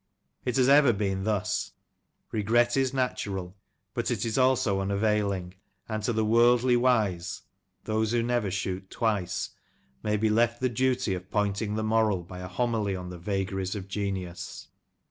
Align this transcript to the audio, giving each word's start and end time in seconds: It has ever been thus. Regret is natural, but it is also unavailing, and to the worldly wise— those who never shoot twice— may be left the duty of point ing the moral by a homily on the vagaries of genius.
It 0.45 0.55
has 0.57 0.67
ever 0.67 0.93
been 0.93 1.25
thus. 1.25 1.73
Regret 2.31 2.75
is 2.75 2.91
natural, 2.91 3.55
but 3.93 4.09
it 4.09 4.25
is 4.25 4.35
also 4.35 4.79
unavailing, 4.79 5.53
and 5.87 6.01
to 6.01 6.11
the 6.11 6.25
worldly 6.25 6.75
wise— 6.75 7.43
those 7.85 8.11
who 8.11 8.23
never 8.23 8.49
shoot 8.49 8.89
twice— 8.89 9.51
may 10.03 10.17
be 10.17 10.31
left 10.31 10.59
the 10.59 10.69
duty 10.69 11.13
of 11.13 11.29
point 11.29 11.61
ing 11.61 11.75
the 11.75 11.83
moral 11.83 12.23
by 12.23 12.39
a 12.39 12.47
homily 12.47 12.95
on 12.95 13.11
the 13.11 13.19
vagaries 13.19 13.75
of 13.75 13.87
genius. 13.87 14.69